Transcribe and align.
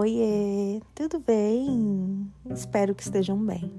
Oiê, 0.00 0.80
tudo 0.94 1.20
bem? 1.20 2.32
Espero 2.48 2.94
que 2.94 3.02
estejam 3.02 3.36
bem. 3.36 3.70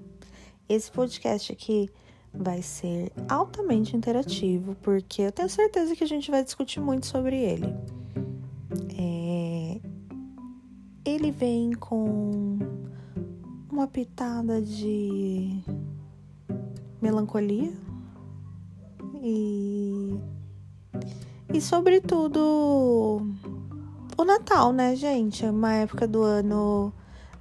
Esse 0.70 0.92
podcast 0.92 1.52
aqui 1.52 1.90
vai 2.32 2.62
ser 2.62 3.12
altamente 3.28 3.98
interativo, 3.98 4.76
porque 4.84 5.24
eu 5.24 5.32
tenho 5.32 5.50
certeza 5.50 5.96
que 5.96 6.04
a 6.04 6.08
gente 6.08 6.30
vai 6.30 6.44
discutir 6.44 6.80
muito 6.80 7.08
sobre 7.08 7.38
ele. 7.38 7.76
É... 9.00 9.82
Ele 11.04 11.32
vem 11.32 11.74
com 11.74 12.60
uma 13.72 13.88
pitada 13.88 14.62
de 14.62 15.60
melancolia 17.02 17.74
e, 19.24 20.20
e 21.52 21.60
sobretudo 21.60 23.26
o 24.22 24.26
Natal, 24.26 24.72
né, 24.72 24.96
gente? 24.96 25.44
É 25.44 25.50
uma 25.50 25.74
época 25.74 26.08
do 26.08 26.22
ano. 26.22 26.94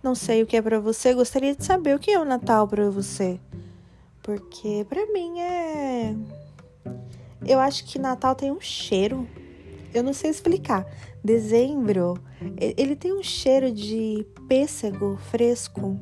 Não 0.03 0.15
sei 0.15 0.43
o 0.43 0.47
que 0.47 0.57
é 0.57 0.63
para 0.63 0.81
você. 0.81 1.13
Gostaria 1.13 1.55
de 1.55 1.63
saber 1.63 1.95
o 1.95 1.99
que 1.99 2.11
é 2.11 2.19
o 2.19 2.25
Natal 2.25 2.67
para 2.67 2.91
você. 2.91 3.39
Porque 4.23 4.87
para 4.89 5.05
mim 5.13 5.41
é. 5.41 6.17
Eu 7.47 7.59
acho 7.59 7.85
que 7.85 7.99
Natal 7.99 8.35
tem 8.35 8.51
um 8.51 8.61
cheiro. 8.61 9.29
Eu 9.93 10.03
não 10.03 10.15
sei 10.15 10.31
explicar. 10.31 10.87
Dezembro, 11.23 12.19
ele 12.59 12.97
tem 12.97 13.13
um 13.13 13.23
cheiro 13.23 13.71
de 13.71 14.27
pêssego 14.49 15.19
fresco. 15.31 15.99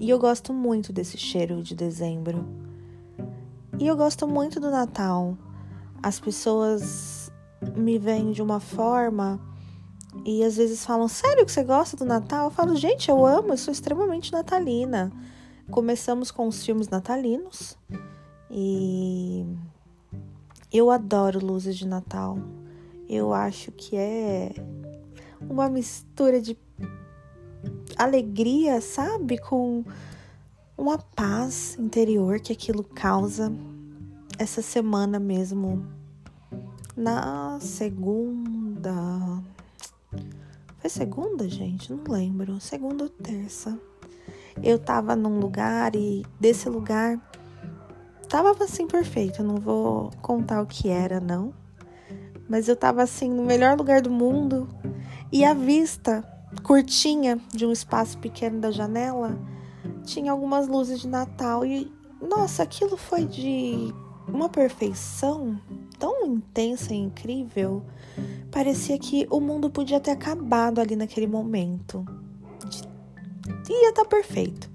E 0.00 0.10
eu 0.10 0.18
gosto 0.18 0.52
muito 0.52 0.92
desse 0.92 1.16
cheiro 1.16 1.62
de 1.62 1.76
dezembro. 1.76 2.44
E 3.78 3.86
eu 3.86 3.96
gosto 3.96 4.26
muito 4.26 4.58
do 4.58 4.72
Natal. 4.72 5.38
As 6.02 6.18
pessoas 6.18 7.30
me 7.76 7.96
veem 7.96 8.32
de 8.32 8.42
uma 8.42 8.58
forma 8.58 9.40
e 10.24 10.42
às 10.44 10.56
vezes 10.56 10.84
falam: 10.84 11.08
Sério 11.08 11.44
que 11.44 11.52
você 11.52 11.64
gosta 11.64 11.96
do 11.96 12.04
Natal? 12.04 12.46
Eu 12.46 12.50
falo: 12.50 12.76
Gente, 12.76 13.08
eu 13.08 13.24
amo, 13.24 13.52
eu 13.52 13.58
sou 13.58 13.72
extremamente 13.72 14.32
natalina. 14.32 15.12
Começamos 15.70 16.30
com 16.30 16.48
os 16.48 16.64
filmes 16.64 16.88
natalinos 16.88 17.76
e 18.50 19.44
eu 20.72 20.90
adoro 20.90 21.44
luzes 21.44 21.76
de 21.76 21.86
Natal. 21.86 22.38
Eu 23.08 23.32
acho 23.32 23.70
que 23.72 23.96
é 23.96 24.52
uma 25.40 25.68
mistura 25.68 26.40
de 26.40 26.56
alegria, 27.96 28.80
sabe? 28.80 29.38
Com 29.38 29.84
uma 30.76 30.98
paz 30.98 31.76
interior 31.78 32.40
que 32.40 32.52
aquilo 32.52 32.84
causa. 32.84 33.52
Essa 34.38 34.62
semana 34.62 35.18
mesmo, 35.18 35.84
na 36.96 37.58
segunda, 37.60 38.92
foi 40.88 40.90
segunda, 40.90 41.48
gente? 41.48 41.92
Não 41.92 42.02
lembro. 42.08 42.58
Segunda 42.60 43.04
ou 43.04 43.10
terça. 43.10 43.78
Eu 44.62 44.78
tava 44.78 45.14
num 45.14 45.38
lugar 45.38 45.94
e 45.94 46.24
desse 46.40 46.68
lugar 46.68 47.20
tava 48.28 48.52
assim 48.64 48.86
perfeito. 48.86 49.42
Não 49.42 49.56
vou 49.56 50.10
contar 50.22 50.62
o 50.62 50.66
que 50.66 50.88
era, 50.88 51.20
não. 51.20 51.52
Mas 52.48 52.68
eu 52.68 52.74
tava 52.74 53.02
assim 53.02 53.30
no 53.30 53.44
melhor 53.44 53.76
lugar 53.76 54.00
do 54.00 54.10
mundo 54.10 54.66
e 55.30 55.44
a 55.44 55.52
vista 55.52 56.24
curtinha 56.62 57.38
de 57.52 57.66
um 57.66 57.72
espaço 57.72 58.16
pequeno 58.18 58.58
da 58.58 58.70
janela 58.70 59.38
tinha 60.04 60.32
algumas 60.32 60.66
luzes 60.66 61.00
de 61.00 61.08
Natal 61.08 61.64
e 61.66 61.92
nossa, 62.20 62.62
aquilo 62.62 62.96
foi 62.96 63.26
de 63.26 63.92
uma 64.26 64.48
perfeição 64.48 65.60
tão 65.98 66.26
intensa 66.26 66.94
e 66.94 66.98
incrível 66.98 67.82
Parecia 68.50 68.98
que 68.98 69.26
o 69.30 69.40
mundo 69.40 69.70
podia 69.70 70.00
ter 70.00 70.12
acabado 70.12 70.80
ali 70.80 70.96
naquele 70.96 71.26
momento. 71.26 72.04
Ia 73.68 73.90
estar 73.90 74.04
tá 74.04 74.08
perfeito. 74.08 74.70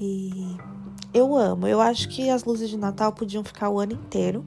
E 0.00 0.56
eu 1.12 1.36
amo. 1.36 1.66
Eu 1.66 1.80
acho 1.80 2.08
que 2.08 2.30
as 2.30 2.44
luzes 2.44 2.70
de 2.70 2.76
Natal 2.76 3.12
podiam 3.12 3.44
ficar 3.44 3.68
o 3.68 3.78
ano 3.78 3.92
inteiro. 3.92 4.44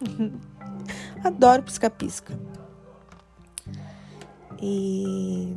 Adoro 1.24 1.64
pisca-pisca. 1.64 2.38
E 4.62 5.52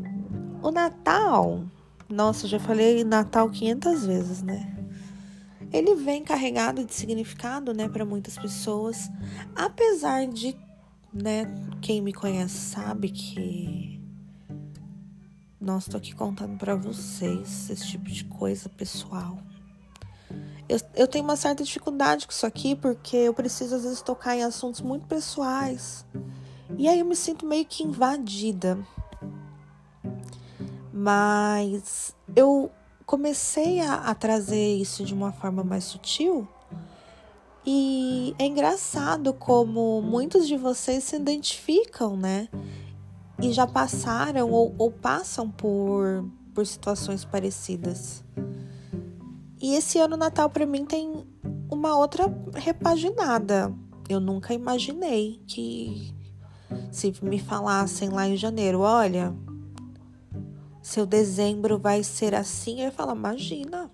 o 0.62 0.72
Natal, 0.72 1.64
nossa, 2.10 2.48
já 2.48 2.60
falei 2.60 3.04
Natal 3.04 3.50
500 3.50 4.06
vezes, 4.06 4.42
né? 4.42 4.81
Ele 5.72 5.96
vem 5.96 6.24
carregado 6.24 6.84
de 6.84 6.94
significado, 6.94 7.74
né, 7.74 7.88
para 7.88 8.06
muitas 8.06 8.38
pessoas, 8.38 9.10
apesar 9.56 10.28
de 10.28 10.56
né? 11.14 11.46
Quem 11.82 12.02
me 12.02 12.14
conhece 12.14 12.56
sabe 12.56 13.10
que. 13.10 14.00
Nossa, 15.60 15.92
tô 15.92 15.98
aqui 15.98 16.16
contando 16.16 16.58
para 16.58 16.76
vocês 16.76 17.70
esse 17.70 17.88
tipo 17.88 18.06
de 18.06 18.24
coisa 18.26 18.70
pessoal. 18.70 19.38
Eu, 20.68 20.80
eu 20.96 21.08
tenho 21.08 21.24
uma 21.24 21.36
certa 21.36 21.64
dificuldade 21.64 22.26
com 22.26 22.32
isso 22.32 22.46
aqui 22.46 22.76
porque 22.76 23.18
eu 23.18 23.34
preciso 23.34 23.76
às 23.76 23.84
vezes 23.84 24.02
tocar 24.02 24.36
em 24.36 24.44
assuntos 24.44 24.82
muito 24.82 25.06
pessoais. 25.06 26.06
E 26.78 26.88
aí 26.88 27.00
eu 27.00 27.06
me 27.06 27.16
sinto 27.16 27.46
meio 27.46 27.66
que 27.66 27.84
invadida. 27.84 28.80
Mas 30.94 32.16
eu 32.36 32.72
comecei 33.12 33.82
a, 33.82 33.96
a 33.96 34.16
trazer 34.16 34.78
isso 34.78 35.04
de 35.04 35.14
uma 35.14 35.34
forma 35.34 35.66
mais 35.66 35.84
sutil 35.84 36.48
e 37.66 38.34
é 38.40 38.46
engraçado 38.46 39.34
como 39.34 40.02
muitos 40.02 40.48
de 40.48 40.56
vocês 40.56 41.04
se 41.04 41.18
identificam, 41.18 42.16
né? 42.16 42.48
E 43.42 43.52
já 43.52 43.68
passaram 43.68 44.50
ou, 44.50 44.74
ou 44.78 44.90
passam 44.90 45.52
por, 45.52 46.26
por 46.54 46.66
situações 46.66 47.26
parecidas. 47.26 48.24
E 49.62 49.76
esse 49.76 50.00
ano 50.00 50.16
Natal 50.16 50.50
para 50.50 50.66
mim 50.66 50.86
tem 50.86 51.28
uma 51.70 51.98
outra 51.98 52.34
repaginada. 52.56 53.76
Eu 54.08 54.22
nunca 54.22 54.54
imaginei 54.54 55.42
que 55.46 56.16
se 56.90 57.14
me 57.22 57.40
falassem 57.40 58.08
lá 58.08 58.26
em 58.26 58.38
janeiro, 58.38 58.80
olha, 58.80 59.36
seu 60.92 61.06
dezembro 61.06 61.80
vai 61.80 62.04
ser 62.04 62.36
assim, 62.36 62.82
eu 62.82 62.92
falar, 62.92 63.16
imagina. 63.16 63.90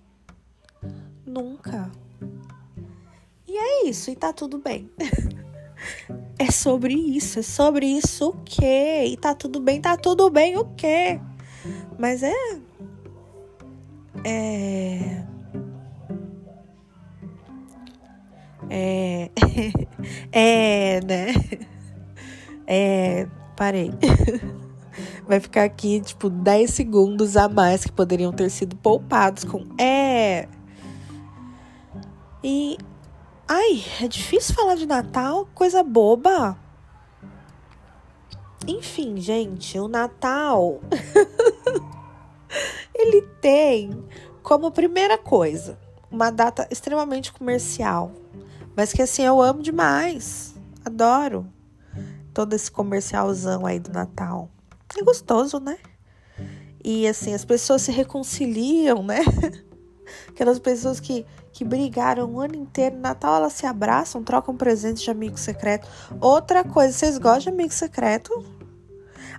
Nunca. 1.24 1.92
E 3.48 3.56
é 3.56 3.88
isso, 3.88 4.10
e 4.10 4.16
tá 4.16 4.34
tudo 4.34 4.58
bem. 4.58 4.90
é 6.40 6.50
sobre 6.52 6.96
isso, 6.96 7.38
é 7.40 7.44
sobre 7.44 7.86
isso 7.86 8.30
o 8.30 8.38
quê? 8.44 9.06
E 9.08 9.16
tá 9.16 9.36
tudo 9.36 9.60
bem, 9.60 9.80
tá 9.80 9.96
tudo 9.96 10.30
bem 10.32 10.58
o 10.58 10.66
quê? 10.76 11.20
Mas 12.00 12.24
é. 12.24 12.34
É. 14.24 15.24
É. 18.72 19.30
é, 20.32 21.02
né? 21.02 21.28
É. 22.66 23.28
Parei. 23.56 23.92
Vai 25.28 25.40
ficar 25.40 25.64
aqui, 25.64 26.00
tipo, 26.00 26.30
10 26.30 26.72
segundos 26.72 27.36
a 27.36 27.50
mais 27.50 27.84
que 27.84 27.92
poderiam 27.92 28.32
ter 28.32 28.50
sido 28.50 28.76
poupados 28.76 29.44
com 29.44 29.66
é. 29.78 30.48
E 32.44 32.78
Ai, 33.50 33.82
é 34.02 34.10
difícil 34.10 34.54
falar 34.54 34.76
de 34.76 34.86
Natal, 34.86 35.48
coisa 35.56 35.82
boba. 35.82 36.58
Enfim, 38.68 39.22
gente, 39.22 39.80
o 39.80 39.88
Natal 39.88 40.82
ele 42.94 43.22
tem 43.40 44.06
como 44.44 44.70
primeira 44.70 45.18
coisa 45.18 45.80
uma 46.12 46.30
data 46.30 46.68
extremamente 46.70 47.32
comercial, 47.32 48.12
mas 48.76 48.92
que 48.92 49.02
assim 49.02 49.24
eu 49.24 49.42
amo 49.42 49.62
demais. 49.62 50.54
Adoro 50.84 51.48
todo 52.34 52.54
esse 52.54 52.70
comercialzão 52.70 53.66
aí 53.66 53.80
do 53.80 53.94
Natal. 53.94 54.50
É 54.96 55.04
gostoso, 55.04 55.60
né? 55.60 55.78
E 56.84 57.08
assim, 57.08 57.34
as 57.34 57.44
pessoas 57.44 57.82
se 57.82 57.92
reconciliam, 57.92 59.04
né? 59.04 59.20
Aquelas 60.30 60.60
pessoas 60.60 61.00
que, 61.00 61.26
que 61.52 61.66
brigaram 61.66 62.32
o 62.32 62.40
ano 62.40 62.56
inteiro, 62.56 62.96
no 62.96 63.02
Natal 63.02 63.36
elas 63.36 63.54
se 63.54 63.66
abraçam, 63.66 64.24
trocam 64.24 64.56
presentes 64.56 65.04
de 65.04 65.12
amigo 65.12 65.38
secreto. 65.38 65.88
Outra 66.22 66.64
coisa, 66.64 66.94
vocês 66.94 67.18
gostam 67.18 67.40
de 67.40 67.50
amigo 67.50 67.74
secreto? 67.74 68.32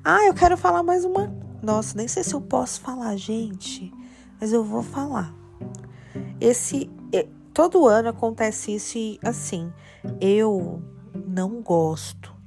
Ah, 0.04 0.24
eu 0.26 0.34
quero 0.34 0.56
falar 0.56 0.82
mais 0.82 1.04
uma. 1.04 1.32
Nossa, 1.62 1.96
nem 1.96 2.06
sei 2.06 2.22
se 2.22 2.34
eu 2.34 2.40
posso 2.40 2.80
falar, 2.80 3.16
gente, 3.16 3.92
mas 4.40 4.52
eu 4.52 4.62
vou 4.62 4.82
falar. 4.82 5.34
Esse. 6.40 6.90
Todo 7.54 7.88
ano 7.88 8.10
acontece 8.10 8.76
isso 8.76 8.96
e 8.96 9.18
assim, 9.24 9.72
eu 10.20 10.80
não 11.26 11.60
gosto. 11.60 12.37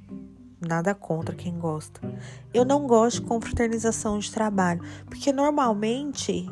Nada 0.66 0.94
contra 0.94 1.34
quem 1.34 1.58
gosta. 1.58 2.00
Eu 2.54 2.64
não 2.64 2.86
gosto 2.86 3.20
de 3.20 3.26
confraternização 3.26 4.18
de 4.18 4.30
trabalho, 4.30 4.80
porque 5.06 5.32
normalmente 5.32 6.48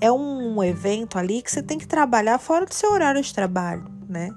é 0.00 0.10
um 0.10 0.62
evento 0.64 1.18
ali 1.18 1.42
que 1.42 1.50
você 1.50 1.62
tem 1.62 1.78
que 1.78 1.86
trabalhar 1.86 2.38
fora 2.38 2.64
do 2.64 2.72
seu 2.72 2.90
horário 2.90 3.22
de 3.22 3.34
trabalho, 3.34 3.84
né? 4.08 4.30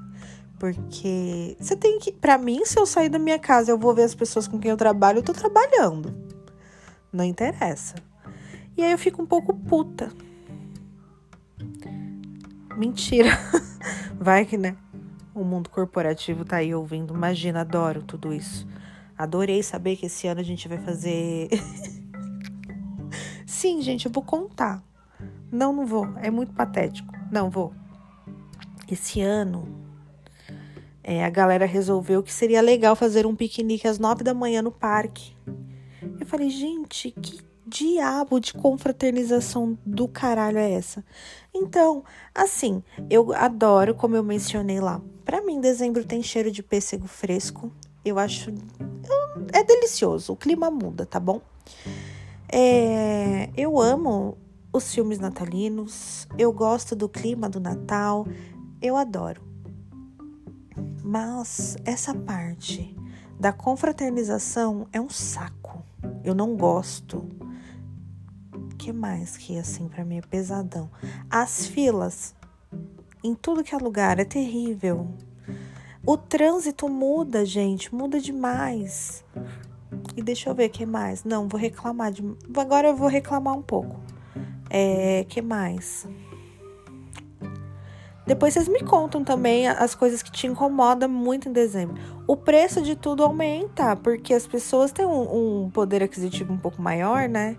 Porque 0.60 1.56
você 1.60 1.76
tem 1.76 2.00
que. 2.00 2.12
Para 2.12 2.38
mim, 2.38 2.66
se 2.66 2.80
eu 2.80 2.86
sair 2.86 3.10
da 3.10 3.20
minha 3.20 3.40
casa 3.40 3.72
eu 3.72 3.78
vou 3.78 3.94
ver 3.94 4.04
as 4.04 4.16
pessoas 4.16 4.48
com 4.48 4.60
quem 4.60 4.72
eu 4.72 4.78
trabalho, 4.78 5.20
eu 5.20 5.24
tô 5.24 5.34
trabalhando. 5.34 6.14
Não 7.12 7.24
interessa. 7.24 7.96
E 8.76 8.84
aí 8.84 8.92
eu 8.92 8.98
fico 8.98 9.22
um 9.22 9.26
pouco 9.26 9.54
puta. 9.54 10.12
Mentira. 12.76 13.30
Vai 14.20 14.46
que, 14.46 14.58
né? 14.58 14.76
O 15.34 15.44
mundo 15.44 15.70
corporativo 15.70 16.44
tá 16.44 16.58
aí 16.58 16.74
ouvindo. 16.74 17.14
Imagina, 17.14 17.62
adoro 17.62 18.02
tudo 18.02 18.34
isso. 18.34 18.68
Adorei 19.18 19.64
saber 19.64 19.96
que 19.96 20.06
esse 20.06 20.28
ano 20.28 20.42
a 20.42 20.44
gente 20.44 20.68
vai 20.68 20.78
fazer. 20.78 21.50
Sim, 23.46 23.82
gente, 23.82 24.06
eu 24.06 24.12
vou 24.12 24.24
contar. 24.24 24.84
Não, 25.52 25.74
não 25.74 25.86
vou. 25.86 26.08
É 26.18 26.30
muito 26.30 26.54
patético. 26.54 27.14
Não 27.32 27.50
vou. 27.50 27.74
Esse 28.90 29.22
ano, 29.22 29.68
é, 31.04 31.24
a 31.24 31.30
galera 31.30 31.66
resolveu 31.66 32.22
que 32.22 32.34
seria 32.34 32.62
legal 32.62 32.96
fazer 32.96 33.26
um 33.26 33.36
piquenique 33.36 33.88
às 33.88 33.98
nove 33.98 34.24
da 34.24 34.34
manhã 34.34 34.62
no 34.62 34.72
parque. 34.72 35.36
Eu 36.20 36.26
falei, 36.26 36.50
gente, 36.50 37.12
que 37.12 37.40
diabo 37.66 38.40
de 38.40 38.54
confraternização 38.54 39.78
do 39.86 40.08
caralho 40.08 40.58
é 40.58 40.72
essa? 40.72 41.04
Então, 41.54 42.04
assim, 42.34 42.84
eu 43.10 43.34
adoro, 43.34 43.96
como 43.96 44.16
eu 44.16 44.24
mencionei 44.24 44.80
lá. 44.80 45.02
Para 45.26 45.42
mim, 45.42 45.60
dezembro 45.60 46.06
tem 46.06 46.22
cheiro 46.24 46.52
de 46.52 46.62
pêssego 46.64 47.08
fresco. 47.08 47.72
Eu 48.06 48.18
acho. 48.20 48.54
É 49.54 49.64
delicioso. 49.64 50.34
O 50.34 50.36
clima 50.36 50.70
muda, 50.70 51.06
tá 51.06 51.20
bom? 51.20 51.42
É, 52.50 53.50
eu 53.56 53.80
amo 53.80 54.38
os 54.72 54.94
filmes 54.94 55.20
natalinos. 55.20 56.28
Eu 56.38 56.52
gosto 56.52 56.96
do 56.96 57.10
clima 57.10 57.50
do 57.50 57.60
Natal. 57.60 58.26
Eu 58.82 58.96
adoro. 58.96 59.42
Mas 61.04 61.78
essa 61.86 62.14
parte 62.14 62.96
da 63.40 63.52
confraternização 63.52 64.88
é 64.92 65.00
um 65.00 65.10
saco. 65.10 65.84
Eu 66.24 66.36
não 66.36 66.56
gosto 66.56 67.28
que 68.78 68.94
mais 68.94 69.36
que 69.36 69.58
assim 69.58 69.88
para 69.88 70.06
mim 70.06 70.18
é 70.18 70.22
pesadão? 70.22 70.90
As 71.30 71.66
filas 71.66 72.34
em 73.24 73.36
tudo 73.36 73.64
que 73.64 73.76
é 73.76 73.78
lugar 73.78 74.20
é 74.20 74.24
terrível. 74.24 75.10
O 76.08 76.16
trânsito 76.16 76.88
muda, 76.88 77.44
gente, 77.44 77.94
muda 77.94 78.18
demais. 78.18 79.26
E 80.16 80.22
deixa 80.22 80.50
eu 80.50 80.56
ver 80.56 80.70
que 80.70 80.86
mais. 80.86 81.26
Não, 81.26 81.50
vou 81.50 81.60
reclamar 81.60 82.14
de. 82.14 82.24
Agora 82.56 82.88
eu 82.88 82.96
vou 82.96 83.10
reclamar 83.10 83.54
um 83.54 83.62
pouco. 83.62 84.00
É, 84.70 85.26
que 85.28 85.42
mais? 85.42 86.08
Depois 88.26 88.54
vocês 88.54 88.70
me 88.70 88.82
contam 88.84 89.22
também 89.22 89.68
as 89.68 89.94
coisas 89.96 90.24
que 90.24 90.32
te 90.32 90.48
incomodam 90.48 91.10
muito 91.10 91.50
em 91.50 91.52
dezembro. 91.52 91.98
O 92.26 92.38
preço 92.38 92.82
de 92.82 92.96
tudo 92.96 93.22
aumenta, 93.22 93.94
porque 93.98 94.34
as 94.34 94.48
pessoas 94.48 94.94
têm 94.94 95.06
um, 95.06 95.66
um 95.66 95.70
poder 95.70 96.02
aquisitivo 96.02 96.54
um 96.54 96.58
pouco 96.58 96.82
maior, 96.82 97.28
né? 97.28 97.58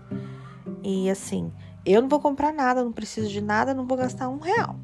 E 0.81 1.07
assim, 1.07 1.53
eu 1.85 2.01
não 2.01 2.09
vou 2.09 2.19
comprar 2.19 2.51
nada, 2.51 2.83
não 2.83 2.91
preciso 2.91 3.29
de 3.29 3.41
nada, 3.41 3.75
não 3.75 3.85
vou 3.85 3.95
gastar 3.95 4.27
um 4.27 4.39
real. 4.39 4.75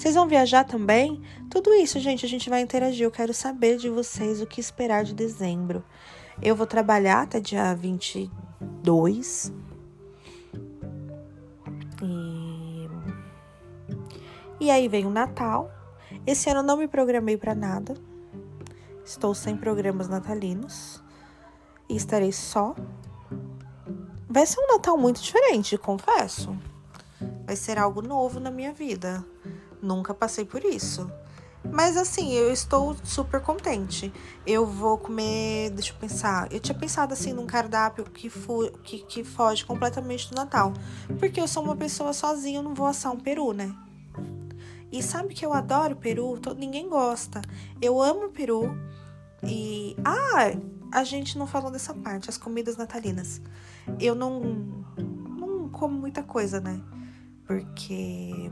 Vocês 0.00 0.14
vão 0.14 0.26
viajar 0.26 0.64
também? 0.64 1.20
Tudo 1.50 1.74
isso, 1.74 2.00
gente, 2.00 2.24
a 2.24 2.28
gente 2.28 2.48
vai 2.48 2.62
interagir. 2.62 3.04
Eu 3.04 3.10
quero 3.10 3.34
saber 3.34 3.76
de 3.76 3.90
vocês 3.90 4.40
o 4.40 4.46
que 4.46 4.58
esperar 4.58 5.04
de 5.04 5.12
dezembro. 5.12 5.84
Eu 6.40 6.56
vou 6.56 6.66
trabalhar 6.66 7.20
até 7.20 7.38
dia 7.38 7.74
22. 7.74 9.52
E, 12.02 12.88
e 14.58 14.70
aí 14.70 14.88
vem 14.88 15.04
o 15.04 15.10
Natal. 15.10 15.70
Esse 16.26 16.48
ano 16.48 16.60
eu 16.60 16.64
não 16.64 16.78
me 16.78 16.88
programei 16.88 17.36
para 17.36 17.54
nada. 17.54 17.92
Estou 19.04 19.34
sem 19.34 19.54
programas 19.54 20.08
natalinos. 20.08 21.04
E 21.90 21.94
estarei 21.94 22.32
só 22.32 22.74
Vai 24.30 24.46
ser 24.46 24.60
um 24.60 24.72
Natal 24.72 24.96
muito 24.96 25.20
diferente, 25.20 25.76
confesso. 25.76 26.56
Vai 27.44 27.54
ser 27.54 27.78
algo 27.78 28.00
novo 28.00 28.40
na 28.40 28.50
minha 28.50 28.72
vida. 28.72 29.22
Nunca 29.82 30.14
passei 30.14 30.44
por 30.44 30.64
isso. 30.64 31.10
Mas 31.70 31.96
assim, 31.96 32.32
eu 32.32 32.50
estou 32.52 32.96
super 33.04 33.40
contente. 33.40 34.12
Eu 34.46 34.66
vou 34.66 34.96
comer, 34.96 35.70
deixa 35.70 35.92
eu 35.92 35.96
pensar. 35.96 36.50
Eu 36.50 36.58
tinha 36.58 36.76
pensado 36.76 37.12
assim 37.12 37.32
num 37.32 37.46
cardápio 37.46 38.04
que, 38.04 38.30
fu, 38.30 38.70
que, 38.82 38.98
que 39.00 39.24
foge 39.24 39.64
completamente 39.64 40.30
do 40.30 40.36
Natal. 40.36 40.72
Porque 41.18 41.40
eu 41.40 41.46
sou 41.46 41.62
uma 41.62 41.76
pessoa 41.76 42.12
sozinha, 42.12 42.58
eu 42.58 42.62
não 42.62 42.74
vou 42.74 42.86
assar 42.86 43.12
um 43.12 43.20
peru, 43.20 43.52
né? 43.52 43.74
E 44.90 45.02
sabe 45.02 45.34
que 45.34 45.44
eu 45.44 45.52
adoro 45.52 45.94
peru? 45.96 46.38
Todo, 46.40 46.58
ninguém 46.58 46.88
gosta. 46.88 47.42
Eu 47.80 48.00
amo 48.00 48.30
peru. 48.30 48.76
E. 49.42 49.96
Ah, 50.04 50.52
a 50.92 51.04
gente 51.04 51.38
não 51.38 51.46
falou 51.46 51.70
dessa 51.70 51.94
parte, 51.94 52.28
as 52.28 52.36
comidas 52.36 52.76
natalinas 52.76 53.40
eu 53.98 54.14
não, 54.14 54.40
não 54.98 55.68
como 55.68 55.98
muita 55.98 56.22
coisa, 56.22 56.60
né? 56.60 56.80
Porque 57.46 58.50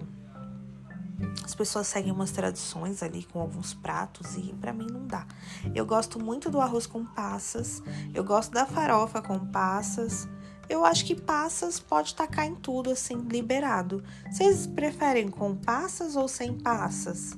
as 1.45 1.55
pessoas 1.55 1.87
seguem 1.87 2.13
umas 2.13 2.31
tradições 2.31 3.03
ali 3.03 3.25
com 3.25 3.41
alguns 3.41 3.75
pratos 3.75 4.37
e 4.37 4.55
para 4.61 4.73
mim 4.73 4.87
não 4.91 5.07
dá. 5.07 5.27
Eu 5.75 5.85
gosto 5.85 6.23
muito 6.23 6.51
do 6.51 6.61
arroz 6.61 6.87
com 6.87 7.05
passas, 7.05 7.83
eu 8.15 8.23
gosto 8.23 8.53
da 8.53 8.65
farofa 8.67 9.21
com 9.21 9.39
passas. 9.47 10.29
Eu 10.69 10.85
acho 10.85 11.05
que 11.07 11.15
passas 11.15 11.81
pode 11.81 12.15
tacar 12.15 12.47
em 12.47 12.55
tudo 12.55 12.91
assim, 12.91 13.17
liberado. 13.17 14.05
Vocês 14.31 14.67
preferem 14.67 15.29
com 15.29 15.57
passas 15.57 16.15
ou 16.15 16.29
sem 16.29 16.53
passas? 16.59 17.37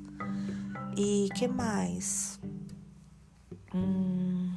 E 0.96 1.28
que 1.34 1.46
mais? 1.46 2.40
Hum... 3.72 4.50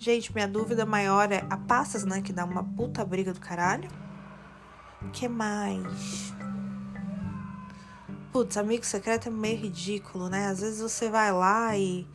Gente, 0.00 0.34
minha 0.34 0.48
dúvida 0.48 0.84
maior 0.84 1.30
é 1.30 1.46
a 1.48 1.56
passas, 1.56 2.04
né? 2.04 2.20
Que 2.20 2.32
dá 2.32 2.44
uma 2.44 2.64
puta 2.64 3.04
briga 3.04 3.32
do 3.32 3.38
caralho. 3.38 3.88
Que 5.10 5.28
mais? 5.28 6.32
Putz, 8.32 8.56
amigo 8.56 8.84
secreto 8.84 9.28
é 9.28 9.30
meio 9.30 9.58
ridículo, 9.58 10.28
né? 10.28 10.46
Às 10.46 10.60
vezes 10.60 10.80
você 10.80 11.10
vai 11.10 11.32
lá 11.32 11.76
e 11.76 12.06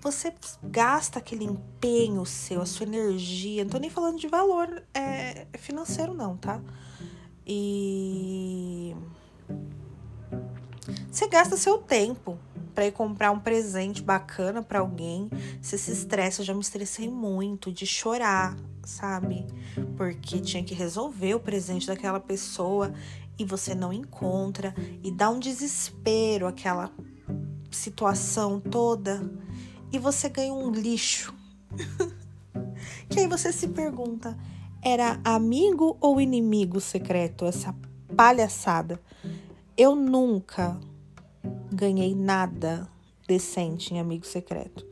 você 0.00 0.34
gasta 0.62 1.18
aquele 1.18 1.44
empenho 1.44 2.24
seu, 2.24 2.60
a 2.60 2.66
sua 2.66 2.86
energia. 2.86 3.64
Não 3.64 3.70
tô 3.70 3.78
nem 3.78 3.90
falando 3.90 4.18
de 4.18 4.28
valor 4.28 4.82
é, 4.92 5.46
financeiro, 5.58 6.14
não, 6.14 6.36
tá? 6.36 6.60
E 7.46 8.94
você 11.10 11.28
gasta 11.28 11.56
seu 11.56 11.78
tempo 11.78 12.38
para 12.74 12.86
ir 12.86 12.92
comprar 12.92 13.30
um 13.30 13.38
presente 13.38 14.02
bacana 14.02 14.62
para 14.62 14.80
alguém, 14.80 15.30
você 15.60 15.76
se 15.76 15.92
estressa. 15.92 16.40
Eu 16.40 16.46
já 16.46 16.54
me 16.54 16.60
estressei 16.60 17.08
muito 17.08 17.72
de 17.72 17.86
chorar, 17.86 18.56
sabe? 18.84 19.46
Porque 19.96 20.40
tinha 20.40 20.62
que 20.62 20.74
resolver 20.74 21.34
o 21.34 21.40
presente 21.40 21.86
daquela 21.86 22.20
pessoa 22.20 22.92
e 23.38 23.44
você 23.44 23.74
não 23.74 23.92
encontra 23.92 24.74
e 25.02 25.10
dá 25.10 25.30
um 25.30 25.38
desespero 25.38 26.46
aquela 26.46 26.90
situação 27.70 28.60
toda 28.60 29.22
e 29.92 29.98
você 29.98 30.28
ganha 30.28 30.52
um 30.52 30.70
lixo. 30.70 31.34
que 33.08 33.20
aí 33.20 33.26
você 33.26 33.52
se 33.52 33.68
pergunta: 33.68 34.36
era 34.82 35.20
amigo 35.24 35.96
ou 36.00 36.20
inimigo 36.20 36.80
secreto 36.80 37.44
essa 37.44 37.74
palhaçada? 38.16 39.00
Eu 39.76 39.94
nunca 39.94 40.78
ganhei 41.72 42.14
nada 42.14 42.88
decente 43.26 43.94
em 43.94 44.00
amigo 44.00 44.26
secreto. 44.26 44.86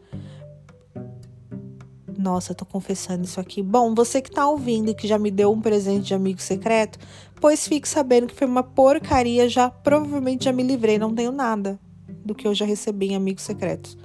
Nossa, 2.19 2.55
tô 2.55 2.67
confessando 2.67 3.25
isso 3.25 3.41
aqui. 3.41 3.63
Bom, 3.63 3.95
você 3.95 4.21
que 4.21 4.31
tá 4.31 4.47
ouvindo 4.47 4.91
e 4.91 4.95
que 4.95 5.09
já 5.09 5.19
me 5.19 5.31
deu 5.31 5.51
um 5.51 5.61
presente 5.61 6.09
de 6.09 6.15
amigo 6.15 6.41
secreto, 6.41 6.99
pois 7.41 7.67
fique 7.67 7.89
sabendo 7.89 8.27
que 8.27 8.35
foi 8.35 8.47
uma 8.47 8.63
porcaria, 8.63 9.49
já 9.49 9.71
provavelmente 9.71 10.45
já 10.45 10.53
me 10.53 10.63
livrei, 10.63 10.99
não 10.99 11.15
tenho 11.15 11.33
nada 11.33 11.81
do 12.23 12.35
que 12.35 12.47
eu 12.47 12.55
já 12.55 12.67
recebi 12.67 13.09
em 13.09 13.17
amigos 13.17 13.43
secretos. 13.43 13.97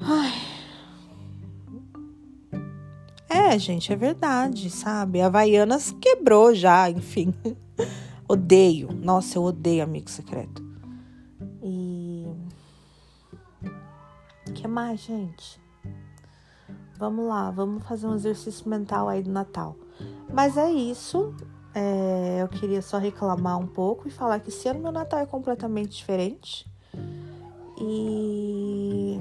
Ai. 0.00 0.32
É, 3.28 3.58
gente, 3.58 3.92
é 3.92 3.96
verdade, 3.96 4.70
sabe? 4.70 5.20
A 5.20 5.26
Havaianas 5.26 5.94
quebrou 6.00 6.54
já, 6.54 6.88
enfim. 6.90 7.34
odeio. 8.26 8.88
Nossa, 8.92 9.36
eu 9.36 9.42
odeio 9.42 9.84
amigo 9.84 10.08
secreto. 10.08 10.69
Que 14.60 14.68
mais, 14.68 15.00
gente? 15.00 15.58
Vamos 16.98 17.26
lá, 17.26 17.50
vamos 17.50 17.82
fazer 17.84 18.06
um 18.06 18.14
exercício 18.14 18.68
mental 18.68 19.08
aí 19.08 19.22
do 19.22 19.30
Natal. 19.30 19.74
Mas 20.30 20.58
é 20.58 20.70
isso. 20.70 21.34
É, 21.74 22.42
eu 22.42 22.48
queria 22.48 22.82
só 22.82 22.98
reclamar 22.98 23.58
um 23.58 23.66
pouco 23.66 24.06
e 24.06 24.10
falar 24.10 24.38
que 24.40 24.50
esse 24.50 24.68
ano 24.68 24.80
meu 24.80 24.92
Natal 24.92 25.20
é 25.20 25.26
completamente 25.26 25.96
diferente. 25.96 26.70
E. 27.80 29.18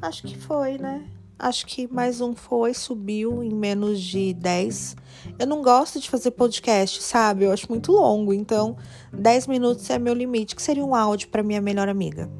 Acho 0.00 0.22
que 0.22 0.38
foi, 0.38 0.78
né? 0.78 1.10
Acho 1.38 1.66
que 1.66 1.86
mais 1.92 2.22
um 2.22 2.34
foi, 2.34 2.72
subiu 2.72 3.42
em 3.42 3.54
menos 3.54 4.00
de 4.00 4.32
10. 4.32 4.96
Eu 5.38 5.46
não 5.46 5.60
gosto 5.60 6.00
de 6.00 6.08
fazer 6.08 6.30
podcast, 6.30 7.02
sabe? 7.02 7.44
Eu 7.44 7.52
acho 7.52 7.68
muito 7.68 7.92
longo, 7.92 8.32
então 8.32 8.74
10 9.12 9.46
minutos 9.46 9.90
é 9.90 9.98
meu 9.98 10.14
limite, 10.14 10.56
que 10.56 10.62
seria 10.62 10.84
um 10.84 10.94
áudio 10.94 11.28
para 11.28 11.42
minha 11.42 11.60
melhor 11.60 11.90
amiga. 11.90 12.30